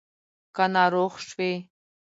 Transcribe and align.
که 0.55 0.63
ناروغ 0.73 1.13
شوې 1.27 1.51